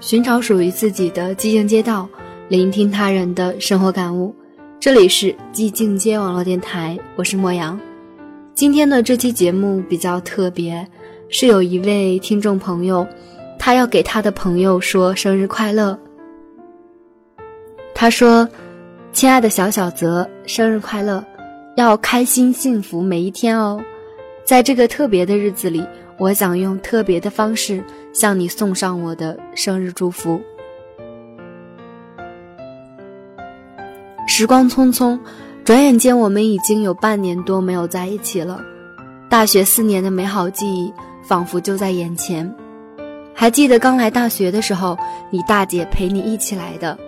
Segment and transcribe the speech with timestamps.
[0.00, 2.08] 寻找属于自己的寂静街道，
[2.48, 4.32] 聆听他人的生活感悟。
[4.78, 7.78] 这里是寂静街网络电台，我是莫阳。
[8.54, 10.86] 今天的这期节目比较特别，
[11.28, 13.04] 是有一位听众朋友，
[13.58, 15.98] 他要给他的朋友说生日快乐。
[17.92, 18.48] 他说
[19.12, 21.24] ：“亲爱的小小泽，生日快乐，
[21.76, 23.82] 要开心幸福每一天哦。
[24.44, 25.84] 在这个特别的日子里，
[26.18, 27.82] 我想用特别的方式。”
[28.18, 30.40] 向你送上我的生日祝福。
[34.26, 35.16] 时光匆匆，
[35.64, 38.60] 转眼间我们已经有半年多没有在一起了。
[39.30, 42.52] 大学四年的美好记忆仿佛就在眼前。
[43.32, 44.98] 还记得刚来大学的时候，
[45.30, 46.98] 你大姐陪你一起来的。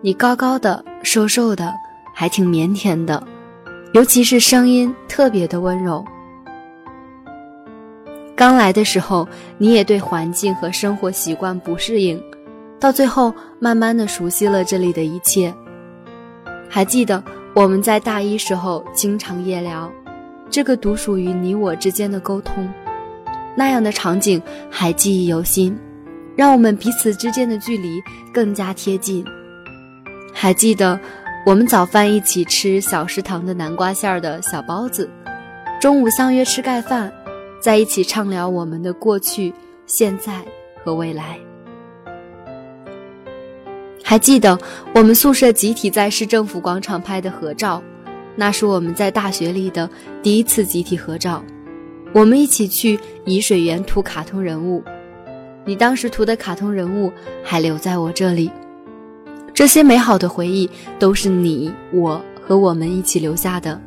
[0.00, 1.74] 你高高的、瘦瘦的，
[2.14, 3.20] 还挺腼腆的，
[3.94, 6.04] 尤其是声音特别的温柔。
[8.36, 12.22] 刚来的时候，你也对环境和生活习惯不适应，
[12.78, 15.52] 到最后慢慢的熟悉了这里的一切。
[16.68, 19.90] 还记得我们在大一时候经常夜聊，
[20.50, 22.68] 这个独属于你我之间的沟通，
[23.54, 25.74] 那样的场景还记忆犹新，
[26.36, 28.02] 让我们彼此之间的距离
[28.34, 29.24] 更加贴近。
[30.34, 31.00] 还记得
[31.46, 35.08] 我们早饭一起吃小食堂的南瓜馅儿的小包子，
[35.80, 37.10] 中午相约吃盖饭。
[37.60, 39.52] 在一起畅聊我们的过去、
[39.86, 40.44] 现在
[40.84, 41.38] 和未来。
[44.02, 44.56] 还记得
[44.94, 47.82] 我们宿舍集体在市政府广场拍的合照，
[48.36, 49.90] 那是我们在大学里的
[50.22, 51.42] 第一次集体合照。
[52.12, 54.82] 我们一起去沂水园涂卡通人物，
[55.64, 58.50] 你当时涂的卡通人物还留在我这里。
[59.52, 63.80] 这些美好的回忆都是你我和我们一起留下的，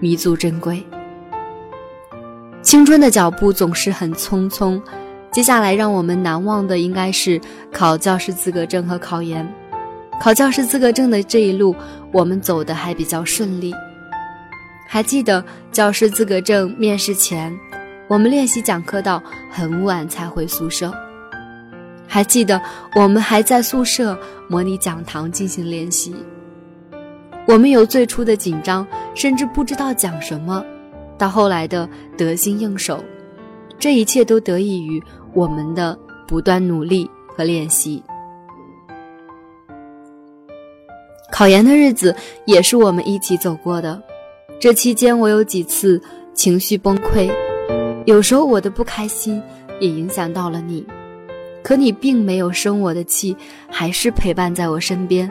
[0.00, 0.84] 弥足珍贵。
[2.72, 4.80] 青春的脚步总是很匆匆，
[5.30, 7.38] 接下来让我们难忘的应该是
[7.70, 9.46] 考教师资格证和考研。
[10.18, 11.76] 考教师资格证的这一路，
[12.10, 13.74] 我们走的还比较顺利。
[14.88, 17.54] 还记得教师资格证面试前，
[18.08, 20.90] 我们练习讲课到很晚才回宿舍。
[22.08, 22.58] 还记得
[22.94, 24.18] 我们还在宿舍
[24.48, 26.16] 模拟讲堂进行练习。
[27.46, 30.64] 我们有最初的紧张，甚至不知道讲什么。
[31.22, 32.98] 到后来的得心应手，
[33.78, 35.00] 这一切都得益于
[35.32, 35.96] 我们的
[36.26, 38.02] 不断努力和练习。
[41.30, 42.12] 考研的日子
[42.44, 44.02] 也是我们一起走过的，
[44.58, 46.02] 这期间我有几次
[46.34, 47.30] 情绪崩溃，
[48.04, 49.40] 有时候我的不开心
[49.78, 50.84] 也影响到了你，
[51.62, 53.36] 可你并没有生我的气，
[53.70, 55.30] 还是陪伴在我身边，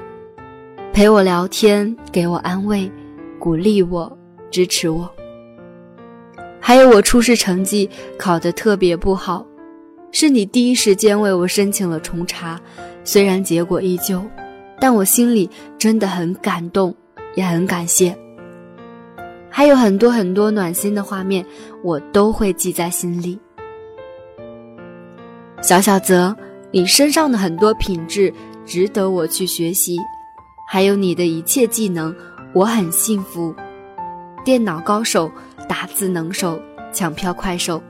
[0.93, 2.89] 陪我聊天，给我安慰，
[3.37, 4.09] 鼓励我，
[4.49, 5.13] 支持我。
[6.71, 9.45] 还有我初试成绩考得特别不好，
[10.13, 12.57] 是你第一时间为我申请了重查，
[13.03, 14.23] 虽然结果依旧，
[14.79, 16.95] 但我心里真的很感动，
[17.35, 18.17] 也很感谢。
[19.49, 21.45] 还有很多很多暖心的画面，
[21.83, 23.37] 我都会记在心里。
[25.61, 26.33] 小小泽，
[26.71, 28.33] 你身上的很多品质
[28.65, 29.97] 值得我去学习，
[30.69, 32.15] 还有你的一切技能，
[32.53, 33.53] 我很幸福。
[34.45, 35.29] 电脑高手。
[35.71, 36.61] 打字能手，
[36.91, 37.81] 抢票快手，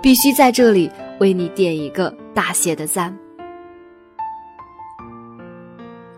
[0.00, 0.90] 必须在这里
[1.20, 3.14] 为你点一个大写的赞。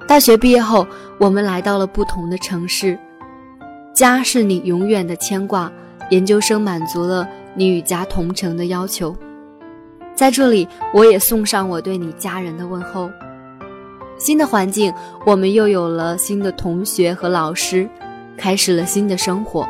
[0.06, 0.86] 大学毕业后，
[1.18, 2.96] 我们来到了不同的城市，
[3.92, 5.68] 家是你永远的牵挂。
[6.10, 9.12] 研究生满足了你与家同城的要求，
[10.14, 13.10] 在这里，我也送上我对你家人的问候。
[14.16, 14.94] 新的环境，
[15.26, 17.88] 我们又有了新的同学和老师，
[18.38, 19.68] 开始了新的生活。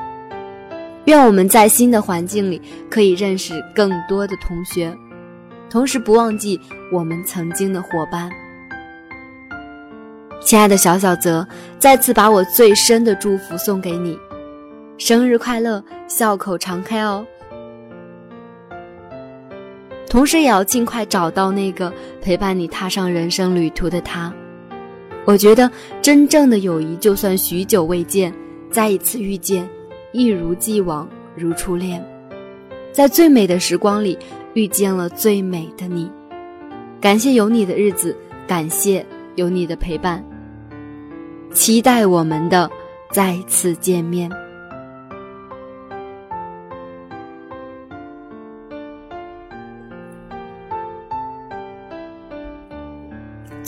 [1.06, 2.60] 愿我们在新的环境里
[2.90, 4.96] 可以认识更多的同学，
[5.68, 6.58] 同时不忘记
[6.90, 8.30] 我们曾经的伙伴。
[10.40, 11.46] 亲爱的小小泽，
[11.78, 14.18] 再次把我最深的祝福送给你，
[14.98, 17.26] 生日快乐，笑口常开哦！
[20.08, 21.92] 同时也要尽快找到那个
[22.22, 24.32] 陪伴你踏上人生旅途的他。
[25.24, 25.70] 我觉得
[26.00, 28.32] 真正的友谊，就算许久未见，
[28.70, 29.68] 再一次遇见。
[30.14, 32.00] 一如既往，如初恋，
[32.92, 34.16] 在最美的时光里
[34.54, 36.08] 遇见了最美的你。
[37.00, 38.16] 感谢有你的日子，
[38.46, 40.24] 感谢有你的陪伴，
[41.52, 42.70] 期待我们的
[43.10, 44.30] 再次见面。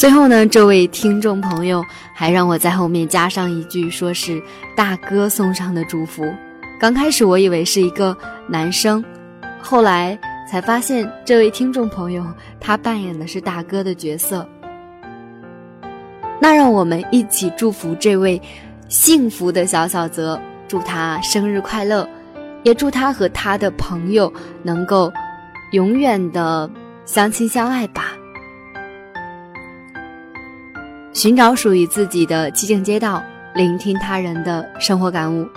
[0.07, 4.41] 最后呢，这位听众朋友还让我在后面加上一句，说是
[4.77, 6.33] 大哥送上的祝福。
[6.79, 8.17] 刚开始我以为是一个
[8.47, 9.05] 男生，
[9.61, 10.17] 后来
[10.49, 12.25] 才发现这位听众朋友
[12.61, 14.49] 他扮演的是大哥的角色。
[16.41, 18.41] 那让我们一起祝福这位
[18.89, 22.09] 幸福的小小泽，祝他生日快乐，
[22.63, 24.33] 也祝他和他的朋友
[24.63, 25.13] 能够
[25.73, 26.71] 永远的
[27.05, 28.13] 相亲相爱吧。
[31.17, 33.23] 寻找属于自己的寂静街道，
[33.55, 35.49] 聆听他人的生活感悟。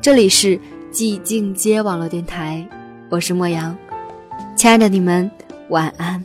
[0.00, 0.58] 这里是
[0.90, 2.66] 寂静街网络电台，
[3.10, 3.76] 我是莫阳，
[4.56, 5.30] 亲爱的你们，
[5.68, 6.24] 晚安。